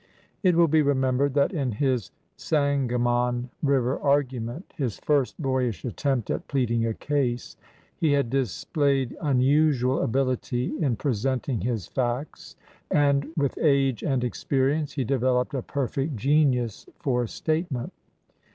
It 0.41 0.55
will 0.55 0.67
be 0.67 0.81
remembered 0.81 1.35
that 1.35 1.53
in 1.53 1.73
his 1.73 2.09
Sangamon 2.35 3.51
River 3.61 3.99
argument— 3.99 4.73
his 4.75 4.97
first 4.97 5.39
boyish 5.39 5.85
attempt 5.85 6.31
at 6.31 6.47
pleading 6.47 6.87
a 6.87 6.95
case— 6.95 7.55
he 7.99 8.13
had 8.13 8.31
displayed 8.31 9.15
unusual 9.21 10.01
ability 10.01 10.75
in 10.83 10.95
presenting 10.95 11.61
his 11.61 11.85
facts, 11.85 12.55
and 12.89 13.27
with 13.37 13.59
age 13.61 14.01
and 14.01 14.23
ex 14.25 14.43
perience 14.43 14.93
he 14.93 15.03
developed 15.03 15.53
a 15.53 15.61
perfect 15.61 16.15
genius 16.15 16.87
for 16.97 17.27
state 17.27 17.69
ment. 17.71 17.93